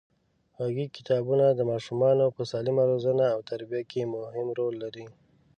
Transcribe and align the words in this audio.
غږیز 0.63 0.89
کتابونه 0.97 1.45
د 1.53 1.61
ماشومانو 1.71 2.25
په 2.35 2.41
سالمه 2.51 2.83
روزنه 2.91 3.25
او 3.35 3.39
تربیه 3.49 3.81
کې 3.91 4.11
مهم 4.15 4.47
رول 4.59 4.73
لري. 4.83 5.05